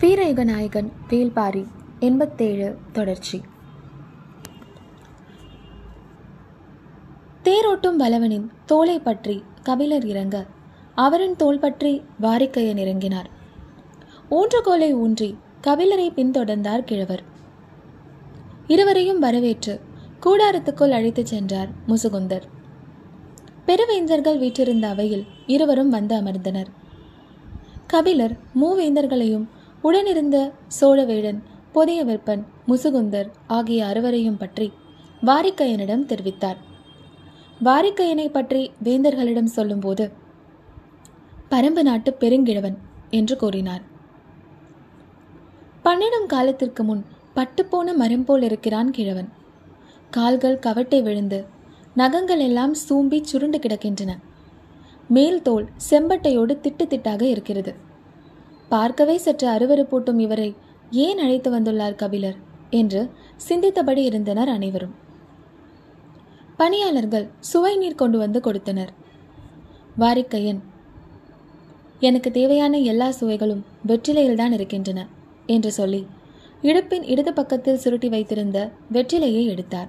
[0.00, 1.66] வீரயுக நாயகன் வேல்பாரி
[1.98, 3.40] எண்பத்தேழு தொடர்ச்சி.
[7.44, 10.46] தேரோட்டும் பலவனின் தோலை பற்றி கபிலர் இறங்க
[10.94, 13.30] அவரின் தோள் பற்றி வாரிக்கையன் இறங்கினார்
[14.30, 15.30] ஊன்றுகோலை ஊன்றி
[15.62, 17.22] கபிலரை பின்தொடர்ந்தார் கிழவர்.
[18.66, 19.80] இருவரையும் வரவேற்று
[20.20, 22.46] கூடாரத்துக்குள் அழைத்துச் சென்றார் முசுகுந்தர்.
[23.66, 26.72] பெருவேந்தர்கள் வீற்றிருந்த அவையில் இருவரும் வந்து அமர்ந்தனர்.
[27.86, 29.46] கபிலர் மூவேந்தர்களையும்
[29.86, 30.36] உடனிருந்த
[30.80, 31.40] சோழவேழன்
[31.72, 34.66] புதிய விற்பன் முசுகுந்தர் ஆகிய அறுவரையும் பற்றி
[35.24, 36.58] வாரிக்கையனிடம் தெரிவித்தார்.
[37.64, 40.04] வாரிக்கையனை பற்றி வேந்தர்களிடம் சொல்லும்போது
[41.50, 42.76] பரம்பு நாட்டு பெருங்கிழவன்
[43.10, 43.82] என்று கூறினார்.
[45.84, 47.02] பன்னிடும் காலத்திற்கு முன்
[47.36, 49.28] பட்டுப்போன மரம் போல் இருக்கிறான் கிழவன்.
[50.10, 51.38] கால்கள் கவட்டை விழுந்து
[51.94, 54.12] நகங்கள் எல்லாம் சூம்பி சுருண்டு கிடக்கின்றன.
[55.08, 57.72] மேல் தோல் செம்பட்டையோடு திட்டு திட்டாக இருக்கிறது.
[58.68, 60.54] பார்க்கவே சற்று அருவருப்பூட்டும் இவரை
[60.90, 62.36] ஏன் அழைத்து வந்துள்ளார் கபிலர்?
[62.70, 63.10] என்று
[63.48, 64.94] சிந்தித்தபடி இருந்தனர் அனைவரும்.
[66.56, 68.92] பணியாளர்கள் சுவை நீர் கொண்டு வந்து கொடுத்தனர்.
[69.98, 70.58] வாரிக்கையன்
[72.00, 75.06] எனக்கு தேவையான எல்லா சுவைகளும் வெற்றிலையில்தான் இருக்கின்றன
[75.46, 76.06] என்று சொல்லி
[76.62, 79.88] இடுப்பின் இடது பக்கத்தில் சுருட்டி வைத்திருந்த வெற்றிலையை எடுத்தார்.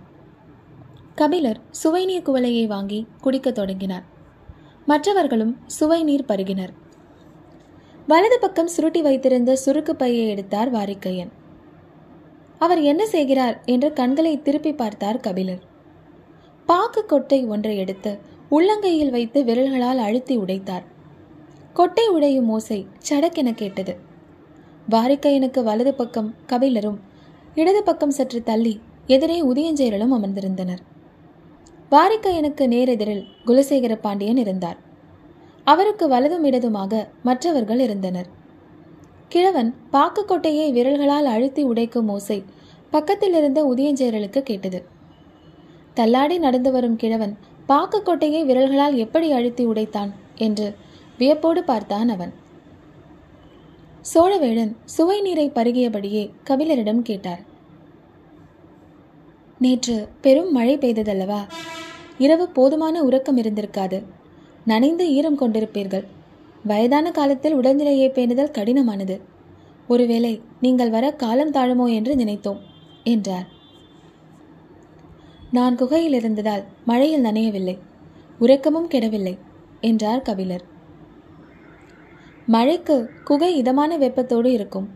[1.16, 4.04] கபிலர் சுவைநீர் குவளையை வாங்கி குடிக்கத் தொடங்கினார்.
[4.86, 6.86] மற்றவர்களும் சுவை நீர் பருகினர்.
[8.10, 11.32] வலது பக்கம் சுருட்டி வைத்திருந்த சுருக்கு பையை எடுத்தார் வாரிக்கையன்.
[12.60, 15.60] அவர் என்ன செய்கிறார் என்று கண்களை திருப்பி பார்த்தார் கபிலர்.
[16.66, 18.20] பாக்கு கொட்டை ஒன்றை எடுத்து
[18.52, 20.86] உள்ளங்கையில் வைத்து விரல்களால் அழுத்தி உடைத்தார்.
[21.74, 23.96] கொட்டை உடையும் ஓசை சடக்கென கேட்டது.
[24.90, 27.00] வாரிக்கையனுக்கு வலது பக்கம் கபிலரும்
[27.56, 30.84] இடது பக்கம் சற்று தள்ளி எதிரே உதயஞ்சேரலும் அமர்ந்திருந்தனர்.
[31.92, 34.86] வாரிக்கையனுக்கு நேரெதிரில் குலசேகர பாண்டியன் இருந்தார்.
[35.72, 38.28] அவருக்கு வலதும் இடதுமாக மற்றவர்கள் இருந்தனர்.
[39.30, 42.44] கிழவன் பாக்குக்கொட்டையை விரல்களால் அழுத்தி உடைக்கும் ஓசை
[42.90, 44.80] பக்கத்தில் இருந்த உதயஞ்சேரலுக்கு கேட்டது.
[45.94, 50.68] தள்ளாடி நடந்து வரும் கிழவன் பாக்குக்கொட்டையை விரல்களால் எப்படி அழுத்தி உடைத்தான் என்று
[51.18, 52.34] வியப்போடு பார்த்தான் அவன்.
[54.14, 57.42] சோழவேழன் சுவை நீரை பருகியபடியே கபிலரிடம் கேட்டார்.
[59.60, 61.42] நேற்று பெரும் மழை பெய்ததல்லவா?
[62.18, 64.00] இரவு போதுமான உறக்கம் இருந்திருக்காது.
[64.68, 66.06] நனைந்து ஈரம் கொண்டிருப்பீர்கள்.
[66.64, 69.16] வயதான காலத்தில் உடல்நிலையை பேணுதல் கடினமானது.
[69.88, 72.60] ஒருவேளை நீங்கள் வர காலம் தாழுமோ என்று நினைத்தோம்
[73.04, 73.48] என்றார்.
[75.52, 77.76] நான் குகையில் இருந்ததால் மழையில் நனையவில்லை.
[78.40, 79.36] உறக்கமும் கெடவில்லை
[79.82, 80.66] என்றார் கபிலர்.
[82.46, 84.88] மழைக்கு குகை இதமான வெப்பத்தோடு இருக்கும்.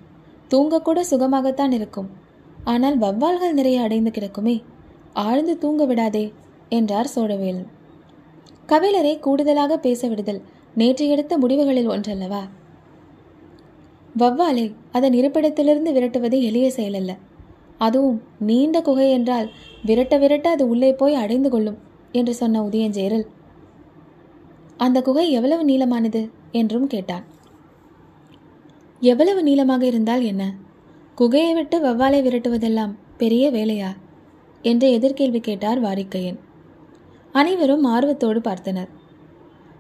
[0.52, 2.10] தூங்கக்கூட சுகமாகத்தான் இருக்கும்.
[2.64, 4.56] ஆனால் வவ்வால்கள் நிறைய அடைந்து கிடக்குமே.
[5.14, 6.26] ஆழ்ந்து தூங்க விடாதே
[6.70, 7.70] என்றார் சோழவேலன்
[8.72, 10.42] கபிலரை கூடுதலாக பேச விடுதல்.
[10.76, 12.40] நேற்று எடுத்த முடிவுகளில் ஒன்றல்லவா?
[14.20, 17.18] வவ்வாலை அதன் இருப்பிடத்திலிருந்து விரட்டுவது எளிய செயலல்ல.
[17.78, 19.50] அதுவும் நீண்ட குகை என்றால்
[19.86, 21.78] விரட்ட விரட்ட அது உள்ளே போய் அடைந்து கொள்ளும்
[22.12, 23.26] என்று சொன்ன உதயஞ்சேரல்.
[24.78, 26.30] அந்த குகை எவ்வளவு நீளமானது?
[26.52, 27.24] என்றும் கேட்டான்.
[29.00, 30.54] எவ்வளவு நீளமாக இருந்தால் என்ன?
[31.18, 33.88] குகையை விட்டு வவ்வாலை விரட்டுவதெல்லாம் பெரிய வேலையா?
[34.62, 36.40] என்று எதிர்கேள்வி கேட்டார் வாரிக்கையன்.
[37.32, 38.88] அனைவரும் ஆர்வத்தோடு பார்த்தனர்.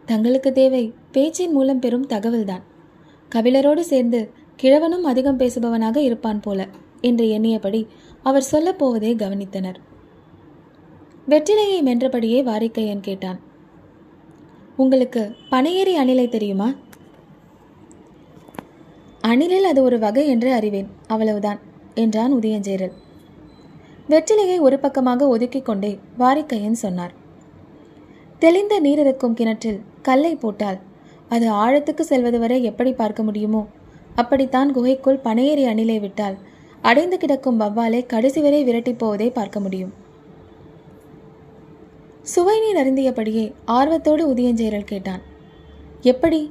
[0.06, 2.62] தங்களுக்கு தேவை பேச்சின் மூலம் பெறும் தகவல்தான்.
[3.36, 4.32] கபிலரோடு சேர்ந்து
[4.62, 6.68] கிழவனும் அதிகம் பேசுபவனாக இருப்பான் போல
[7.02, 7.88] என்று எண்ணியபடி
[8.24, 9.76] அவர் சொல்லப் போவதை கவனித்தனர்.
[11.30, 13.40] வெற்றிலையை மென்றபடியே வாரிக்கையன் கேட்டான்.
[14.78, 16.74] உங்களுக்கு பனையேறி அணிலை தெரியுமா?
[19.22, 21.60] அணிலில் அது ஒரு வகை என்று அறிவேன் அவ்வளவுதான்
[21.96, 22.92] என்றான் உதயஞ்சேரல்.
[24.10, 27.20] வெற்றிலையை ஒரு பக்கமாக ஒதுக்கிக் கொண்டே வாரிக்கையன் சொன்னார்.
[28.42, 30.80] தெளிந்த நீர் இருக்கும் கிணற்றில் கல்லை போட்டால்
[31.30, 33.68] அது ஆழத்துக்கு செல்வது வரை எப்படி பார்க்க முடியுமோ
[34.16, 36.38] அப்படித்தான் குகைக்குள் பனையேறி அணிலை விட்டால்
[36.82, 39.94] அடைந்து கிடக்கும் வவ்வாலை கடைசி வரை விரட்டி போவதை பார்க்க முடியும்.
[42.22, 45.22] சுவை நீர் அருந்தியபடியே ஆர்வத்தோடு உதயஞ்செயரல் கேட்டான்.
[46.02, 46.42] எப்படி?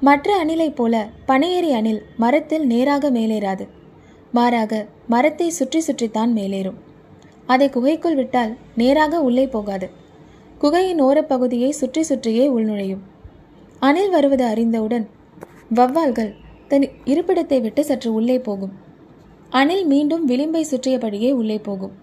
[0.00, 3.66] மற்ற அணிலைப் போல பனையேறி அணில் மரத்தில் நேராக மேலேறாது.
[4.32, 6.78] மாறாக மரத்தை சுற்றி சுற்றித்தான் மேலேறும்.
[7.46, 9.88] அதை குகைக்குள் விட்டால் நேராக உள்ளே போகாது.
[10.62, 13.02] குகையின் ஓரப்பகுதியை சுற்றி சுற்றியே உள்நுழையும்.
[13.78, 15.06] அணில் வருவது அறிந்தவுடன்
[15.74, 16.32] வவ்வால்கள்
[16.68, 18.72] தன் இருப்பிடத்தை விட்டு சற்று உள்ளே போகும்.
[19.50, 21.94] அணில் மீண்டும் விளிம்பை சுற்றியபடியே உள்ளே போகும்.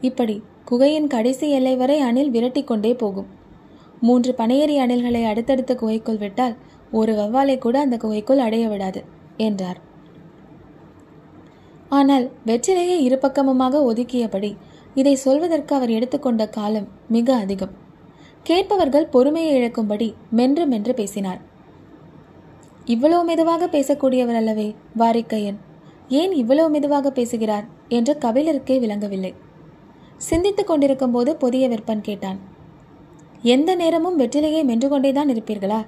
[0.00, 3.28] இப்படி குகையின் கடைசி எல்லை வரை அணில் விரட்டி கொண்டே போகும்.
[4.00, 6.54] மூன்று பனையேறி அணில்களை அடுத்தடுத்த குகைக்குள் விட்டால்
[6.90, 9.02] ஒரு வவ்வாலை கூட அந்த குகைக்குள் அடைய விடாது
[9.36, 9.80] என்றார்.
[11.88, 14.50] ஆனால் வெற்றிலையை இருபக்கமுமாக ஒதுக்கியபடி
[14.94, 17.74] இதை சொல்வதற்கு அவர் எடுத்துக்கொண்ட காலம் மிக அதிகம்.
[18.48, 21.40] கேட்பவர்கள் பொறுமையை இழக்கும்படி மென்று மென்று பேசினார்.
[22.84, 25.56] இவ்வளவு மெதுவாக பேசக்கூடியவர் அல்லவே வாரிக்கையன்.
[26.08, 29.34] ஏன் இவ்வளவு மெதுவாக பேசுகிறார் என்று கபிலருக்கே விளங்கவில்லை.
[30.16, 32.38] சிந்தித்துக் கொண்டிருக்கும் போது புதிய விற்பன் கேட்டான்.
[33.42, 35.86] எந்த நேரமும் வெற்றிலையை மென்று கொண்டேதான் இருப்பீர்களா?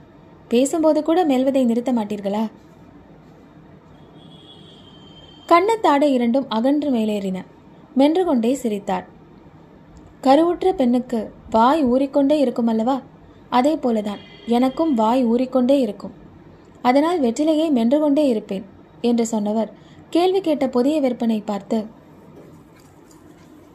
[0.48, 2.44] பேசும்போது கூட மெல்வதை நிறுத்த மாட்டீர்களா?
[5.48, 7.40] கண்ணத்தாடை இரண்டும் அகன்று மேலேறின.
[7.94, 9.06] மென்று கொண்டே சிரித்தார்.
[10.20, 13.00] கருவுற்ற பெண்ணுக்கு வாய் ஊறிக்கொண்டே இருக்கும் அல்லவா
[13.50, 16.14] அதே போலதான் எனக்கும் வாய் ஊறிக்கொண்டே இருக்கும்.
[16.82, 18.64] அதனால் வெற்றிலையை மென்று கொண்டே இருப்பேன்
[19.00, 19.70] என்று சொன்னவர்.
[20.10, 21.86] கேள்வி கேட்ட புதிய விற்பனை பார்த்து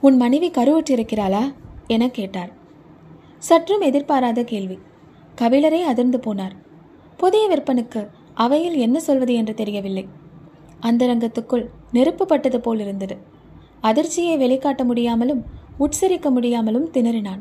[0.02, 1.54] உன் மனைவி கருவுற்றிருக்கிறாளா?
[1.88, 2.52] என கேட்டார்.
[3.38, 4.80] சற்றும் எதிர்பாராத கேள்வி.
[5.36, 6.56] கபிலரே அதிர்ந்து போனார்.
[7.18, 10.08] புதிய விற்பனுக்கு அவையில் என்ன சொல்வது என்று தெரியவில்லை.
[10.82, 13.18] அந்தரங்கத்துக்குள் நெருப்புப்பட்டது போல் இருந்தது.
[13.82, 15.46] அதிர்ச்சியை வெளிக்காட்ட முடியாமலும்
[15.80, 17.40] உட்சரிக்க முடியாமலும் திணறினான்.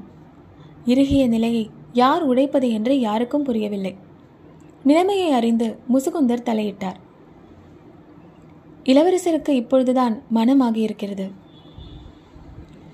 [0.87, 3.97] இறுகிய நிலையை யார் உடைப்பது என்று யாருக்கும் புரியவில்லை.
[4.83, 6.95] நிலைமையை அறிந்து முசுகுந்தர் தலையிட்டார்.
[8.85, 11.31] இளவரசருக்கு இப்பொழுதுதான் மனமாகியிருக்கிறது.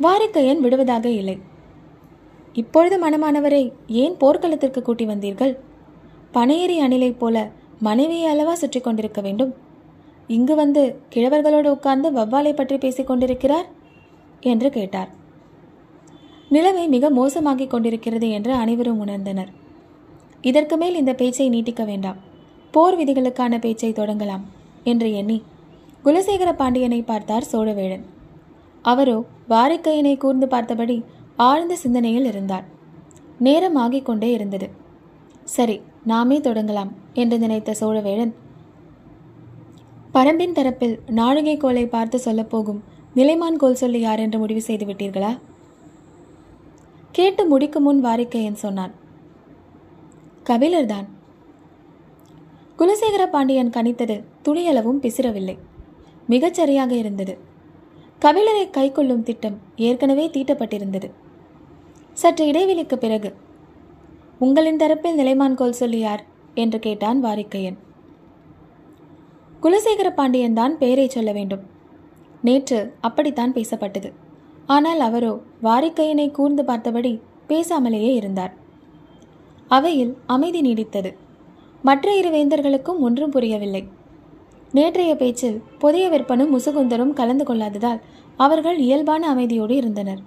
[0.03, 1.39] வாரிக்கையன் விடுவதாக இல்லை.
[2.53, 5.57] இப்பொழுது மனமானவரை ஏன் போர்க்களத்திற்கு கூட்டி வந்தீர்கள்?
[6.35, 9.55] பனையேறி அணிலைப் போல மனைவியை அளவா சுற்றி கொண்டிருக்க வேண்டும்?
[10.27, 13.69] இங்கு வந்து கிழவர்களோடு உட்கார்ந்து வவ்வாலை பற்றி பேசிக் கொண்டிருக்கிறார்?
[14.41, 15.19] என்று கேட்டார்.
[16.51, 19.51] நிலைமை மிக மோசமாகிக் கொண்டிருக்கிறது என்று அனைவரும் உணர்ந்தனர்.
[20.49, 22.19] இதற்கு மேல் இந்த பேச்சை நீட்டிக்க வேண்டாம்.
[22.75, 24.45] போர் விதிகளுக்கான பேச்சை தொடங்கலாம்
[24.91, 25.39] என்று எண்ணி
[26.05, 28.05] குலசேகர பாண்டியனை பார்த்தார் சோழவேழன்
[28.85, 29.17] அவரோ
[29.53, 30.97] வாரிக்கையினை கூர்ந்து பார்த்தபடி
[31.49, 32.67] ஆழ்ந்த சிந்தனையில் இருந்தார்.
[33.47, 34.69] நேரம் ஆகிக் கொண்டே இருந்தது.
[35.57, 35.77] சரி
[36.11, 36.91] நாமே தொடங்கலாம்
[37.23, 38.33] என்று நினைத்த சோழவேழன்
[40.15, 42.81] பரம்பின் தரப்பில் நாழிகை கோலை பார்த்து சொல்லப்போகும்
[43.15, 45.33] நிலைமான் கோல் சொல்லி யார் என்று முடிவு செய்து விட்டீர்களா?
[47.13, 48.93] கேட்டு முடிக்கும் முன் வாரிக்கையன் சொன்னான்.
[50.45, 51.07] கபிலர்தான்.
[52.79, 55.59] குலசேகர பாண்டியன் கணித்தது துணியளவும் பிசிறவில்லை.
[56.29, 57.39] மிகச்சரியாக இருந்தது.
[58.21, 61.11] கபிலரை கைக்கொள்ளும் திட்டம் ஏற்கனவே தீட்டப்பட்டிருந்தது.
[62.13, 63.35] சற்று இடைவெளிக்கு பிறகு
[64.39, 66.25] உங்களின் தரப்பில் நிலைமான் கோல் சொல்லி யார்?
[66.55, 67.77] என்று கேட்டான் வாரிக்கையன்.
[69.63, 71.61] குலசேகர பாண்டியன் தான் பெயரை சொல்ல வேண்டும்.
[72.43, 74.13] நேற்று அப்படித்தான் பேசப்பட்டது.
[74.75, 75.33] ஆனால் அவரோ
[75.67, 77.13] வாரிக்கையனை கூர்ந்து பார்த்தபடி
[77.51, 78.53] பேசாமலேயே இருந்தார்.
[79.77, 81.11] அவையில் அமைதி நீடித்தது.
[81.83, 83.83] மற்ற இரு வேந்தர்களுக்கும் ஒன்றும் புரியவில்லை.
[84.73, 88.01] நேற்றைய பேச்சில் புதிய விற்பனும் முசுகுந்தரும் கலந்து கொள்ளாததால்
[88.45, 90.21] அவர்கள் இயல்பான அமைதியோடு இருந்தனர்.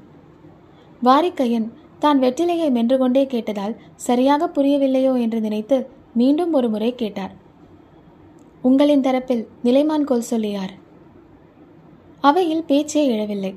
[1.01, 1.67] வாரிக்கையன்
[1.99, 3.75] தான் வெற்றிலையை மென்று கொண்டே கேட்டதால்
[4.07, 5.77] சரியாக புரியவில்லையோ என்று நினைத்து
[6.13, 7.33] மீண்டும் ஒரு முறை கேட்டார்.
[8.61, 10.73] உங்களின் தரப்பில் நிலைமான் கோல் சொல்லியார்.
[12.29, 13.53] அவையில் பேச்சே எழவில்லை.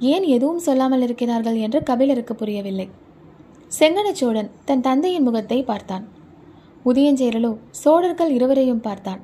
[0.00, 2.88] ஏன் எதுவும் சொல்லாமல் இருக்கிறார்கள் என்று கபிலருக்கு புரியவில்லை.
[3.80, 6.04] செங்கனச்சோழன் தன் தந்தையின் முகத்தை பார்த்தான்.
[6.84, 9.20] உதயஞ்சேரலோ சோழர்கள் இருவரையும் பார்த்தான்.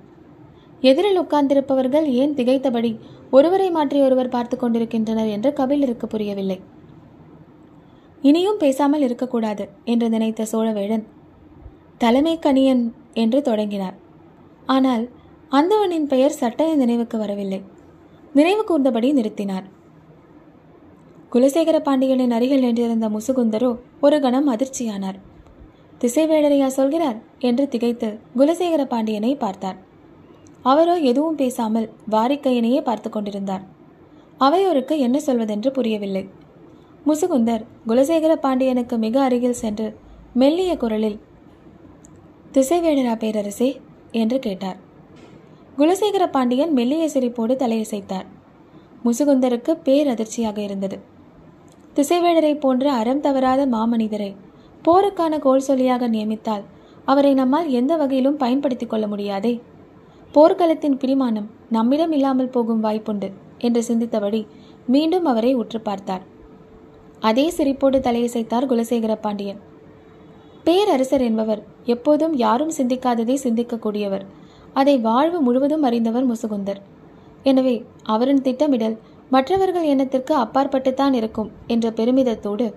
[0.82, 2.98] எதிரில் உட்கார்ந்திருப்பவர்கள் ஏன் திகைத்தபடி
[3.30, 6.60] ஒருவரை மாற்றி ஒருவர் பார்த்து கொண்டிருக்கின்றனர் என்று கபிலருக்கு புரியவில்லை.
[8.22, 11.04] இனியும் பேசாமல் இருக்கக்கூடாது என்று நினைத்த சோழவேழன்
[11.98, 13.96] தலைமை கணியன் என்று தொடங்கினார்.
[14.66, 15.08] ஆனால்
[15.50, 17.62] அந்தவனின் பெயர் சட்டைய நினைவுக்கு வரவில்லை.
[18.32, 19.66] நினைவு கூர்ந்தபடி நிறுத்தினார்.
[21.34, 25.16] குலசேகர பாண்டியனின் அருகில் நின்றிருந்த முசுகுந்தரோ ஒரு கணம் அதிர்ச்சியானார்.
[26.00, 27.16] திசைவேடரையா சொல்கிறார்?
[27.38, 29.78] என்று திகைத்து குலசேகர பாண்டியனை பார்த்தார்.
[30.62, 33.64] அவரோ எதுவும் பேசாமல் வாரிக்கையனையே பார்த்து கொண்டிருந்தார்.
[34.38, 36.28] அவையோருக்கு என்ன சொல்வதென்று புரியவில்லை.
[37.06, 39.96] முசுகுந்தர் குலசேகர பாண்டியனுக்கு மிக அருகில் சென்று
[40.34, 41.18] மெல்லிய குரலில்
[42.52, 43.80] திசைவேடரா பேரரசே
[44.12, 44.76] என்று கேட்டார்.
[45.78, 48.26] குலசேகர பாண்டியன் மெல்லிய சிரிப்போடு தலையசைத்தார்.
[49.04, 51.12] முசுகுந்தருக்கு பேரதிர்ச்சியாக இருந்தது.
[51.96, 54.30] திசைவேடரை போன்ற அறம் தவறாத மாமனிதரை
[54.84, 56.64] போருக்கான கோல் சொல்லியாக நியமித்தால்
[57.04, 59.52] அவரை நம்மால் எந்த வகையிலும் பயன்படுத்திக் கொள்ள முடியாதே.
[60.34, 64.40] போர்க்களத்தின் பிரிமானம் நம்மிடம் இல்லாமல் போகும் வாய்ப்புண்டு என்று சிந்தித்தபடி
[64.86, 66.24] மீண்டும் அவரை உற்று பார்த்தார்.
[67.20, 69.60] அதே சிரிப்போடு தலையசைத்தார் குலசேகர பாண்டியன்
[70.64, 74.24] பேரரசர் என்பவர் எப்போதும் யாரும் சிந்திக்காததை சிந்திக்கக்கூடியவர்.
[74.72, 76.80] அதை வாழ்வு முழுவதும் அறிந்தவர் முசுகுந்தர்.
[77.42, 78.96] எனவே அவரின் திட்டமிடல்
[79.30, 82.74] மற்றவர்கள் எண்ணத்திற்கு அப்பாற்பட்டுத்தான் இருக்கும் என்ற பெருமிதத்தோடு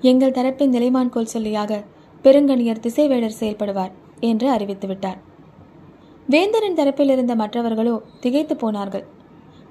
[0.00, 1.84] எங்கள் தரப்பின் நிலைமான் கோல் சொல்லியாக
[2.22, 5.18] பெருங்கணியர் திசைவேடர் செயல்படுவார் என்று அறிவித்துவிட்டார்.
[6.30, 9.04] வேந்தரின் தரப்பில் இருந்த மற்றவர்களோ திகைத்து போனார்கள்.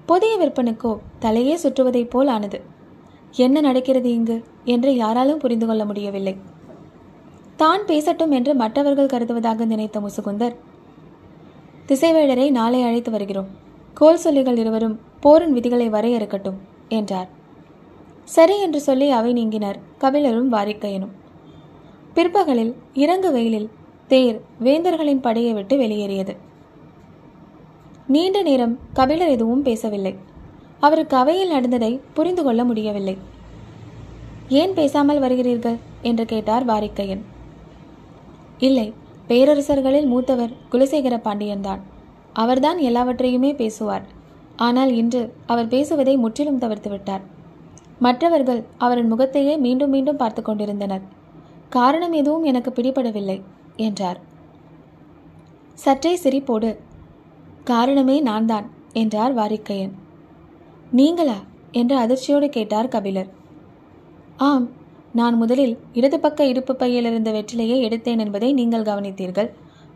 [0.06, 2.62] புதிய விற்பனுக்கோ தலையே சுற்றுவதைப் போல் ஆனது.
[3.32, 4.44] என்ன நடக்கிறது இங்கு?
[4.64, 6.38] என்று யாராலும் புரிந்து கொள்ள முடியவில்லை.
[7.56, 10.56] தான் பேசட்டும் என்று மற்றவர்கள் கருதுவதாக நினைத்த முசுகுந்தர்
[11.88, 13.66] திசைவேடரை நாளை அழைத்து வருகிறோம்.
[14.00, 16.58] கோல் சொல்லிகள் இருவரும் போரின் விதிகளை வரையறுக்கட்டும்
[16.90, 17.30] என்றார்.
[18.24, 21.14] சரி என்று சொல்லி அவை நீங்கினர் கபிலரும் வாரிக்கையனும்.
[22.14, 23.70] பிற்பகலில் இறங்கு வெயிலில்
[24.08, 26.36] தேர் வேந்தர்களின் படையை விட்டு வெளியேறியது.
[28.08, 30.16] நீண்ட நேரம் கபிலர் எதுவும் பேசவில்லை.
[30.80, 33.18] அவருக்கு அவையில் நடந்ததை புரிந்து கொள்ள முடியவில்லை.
[34.50, 35.78] ஏன் பேசாமல் வருகிறீர்கள்?
[36.02, 37.22] என்று கேட்டார் வாரிக்கையன்.
[38.58, 38.94] இல்லை
[39.28, 41.80] பேரரசர்களில் மூத்தவர் குலசேகர பாண்டியன்தான்.
[42.44, 44.06] அவர்தான் எல்லாவற்றையுமே பேசுவார்.
[44.56, 47.24] ஆனால் இன்று அவர் பேசுவதை முற்றிலும் தவிர்த்து விட்டார்.
[48.00, 51.06] மற்றவர்கள் அவரின் முகத்தையே மீண்டும் மீண்டும் பார்த்து கொண்டிருந்தனர்.
[51.70, 53.38] காரணம் எதுவும் எனக்கு பிடிபடவில்லை
[53.76, 54.20] என்றார்.
[55.74, 56.70] சற்றே சிரிப்போடு
[57.64, 59.94] காரணமே நான் தான் என்றார் வாரிக்கையன்.
[60.92, 61.38] நீங்களா?
[61.72, 63.30] என்று அதிர்ச்சியோடு கேட்டார் கபிலர்.
[64.38, 64.68] ஆம்
[65.14, 69.50] நான் முதலில் இடது பக்க இடுப்பு பையில் இருந்த வெற்றிலையை எடுத்தேன் என்பதை நீங்கள் கவனித்தீர்கள்.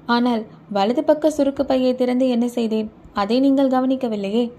[0.05, 4.51] ஆனால் வலது பக்க சுருக்கு பையை திறந்து என்ன செய்தேன் அதை நீங்கள் கவனிக்கவில்லையே.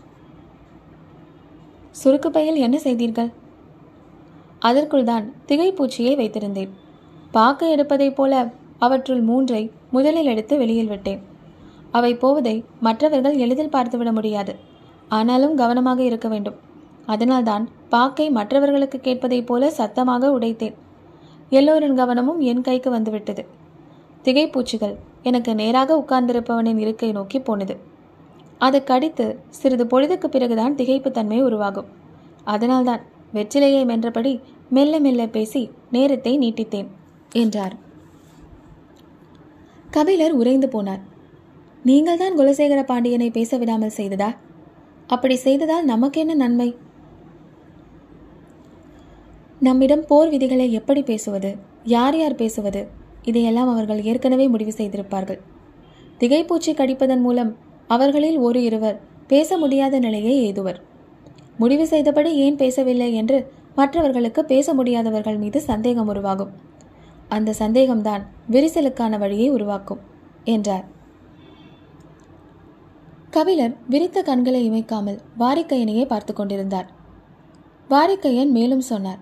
[2.04, 3.30] சுருக்கு பையில் என்ன செய்தீர்கள்?
[4.58, 6.68] அதற்குள் தான் திகைப்பூச்சியை வைத்திருந்தேன்.
[7.30, 11.22] பாக்கு எடுப்பதைப் போல அவற்றுள் மூன்றை முதலில் எடுத்து வெளியில் விட்டேன்.
[11.90, 14.56] அவை போவதை மற்றவர்கள் எளிதில் பார்த்துவிட முடியாது.
[15.08, 16.58] ஆனாலும் கவனமாக இருக்க வேண்டும்.
[17.06, 20.74] அதனால்தான் பாக்கை மற்றவர்களுக்கு கேட்பதைப் போல சத்தமாக உடைத்தேன்.
[21.50, 23.46] எல்லோரின் கவனமும் என் கைக்கு வந்துவிட்டது.
[24.22, 27.76] திகைப்பூச்சிகள் எனக்கு நேராக உட்கார்ந்திருப்பவனின் இருக்கை நோக்கி போனது.
[28.58, 31.86] அதை கடித்து சிறிது பொழுதுக்கு பிறகுதான் திகைப்புத்தன்மை உருவாகும்.
[32.44, 33.00] அதனால்தான்
[33.34, 36.86] வெற்றிலையை மென்றபடி மெல்ல மெல்ல பேசி நேரத்தை நீட்டித்தேன்
[37.32, 37.76] என்றார்.
[39.90, 41.00] கபிலர் உறைந்து போனார்.
[41.84, 44.36] நீங்கள்தான் குலசேகர பாண்டியனை பேச விடாமல் செய்ததா?
[45.06, 46.76] அப்படி செய்ததால் நமக்கு என்ன நன்மை?
[49.60, 51.56] நம்மிடம் போர் விதிகளை எப்படி பேசுவது?
[51.84, 53.00] யார் யார் பேசுவது?
[53.24, 55.40] இதையெல்லாம் அவர்கள் ஏற்கனவே முடிவு செய்திருப்பார்கள்.
[56.20, 57.50] திகைப்பூச்சி கடிப்பதன் மூலம்
[57.86, 60.78] அவர்களில் ஒரு இருவர் பேச முடியாத நிலையை எய்துவர்.
[61.58, 63.38] முடிவு செய்தபடி ஏன் பேசவில்லை என்று
[63.74, 66.52] மற்றவர்களுக்கு பேச முடியாதவர்கள் மீது சந்தேகம் உருவாகும்.
[67.28, 70.00] அந்த சந்தேகம்தான் விரிசலுக்கான வழியை உருவாக்கும்
[70.44, 70.86] என்றார்.
[73.30, 76.88] கபிலர் விரித்த கண்களை இமைக்காமல் வாரிக்கையனையே பார்த்து கொண்டிருந்தார்.
[77.90, 79.20] வாரிக்கையன் மேலும் சொன்னார்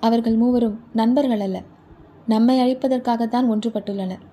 [0.00, 1.58] அவர்கள் மூவரும் நண்பர்கள் அல்ல
[2.26, 4.24] நம்மை அழிப்பதற்காகத்தான் ஒன்றுபட்டுள்ளனர்.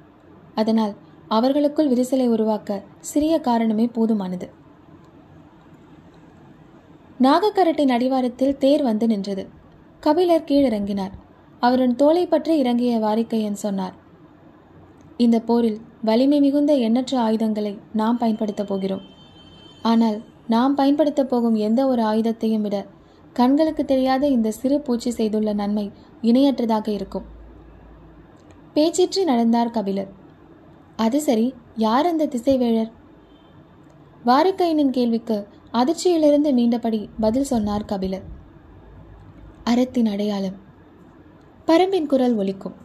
[0.56, 0.94] அதனால்
[1.28, 4.50] அவர்களுக்குள் விரிசலை உருவாக்க சிறிய காரணமே போதுமானது.
[7.22, 9.48] நாகக்கரட்டின் அடிவாரத்தில் தேர் வந்து நின்றது.
[10.00, 11.12] கபிலர் கீழிறங்கினார்.
[11.60, 13.94] அவரின் தோலை பற்றி இறங்கிய வாரிக்கையன் சொன்னார்
[15.18, 19.02] இந்த போரில் வலிமை மிகுந்த எண்ணற்ற ஆயுதங்களை நாம் பயன்படுத்தப் போகிறோம்.
[19.82, 22.86] ஆனால் நாம் பயன்படுத்தப் போகும் எந்த ஒரு ஆயுதத்தையும் விட
[23.34, 27.33] கண்களுக்கு தெரியாத இந்த சிறு பூச்சி செய்துள்ள நன்மை இணையற்றதாக இருக்கும்.
[28.76, 30.12] பேச்சிற்று நடந்தார் கபிலர்.
[30.96, 32.92] அது சரி யார் அந்த திசைவேழர்?
[34.26, 38.24] வாரிக்கையனின் கேள்விக்கு அதிர்ச்சியிலிருந்து மீண்டபடி பதில் சொன்னார் கபிலர்.
[39.64, 40.56] அறத்தின் அடையாளம்.
[41.68, 42.83] பரம்பின் குரல் ஒலிக்கும்.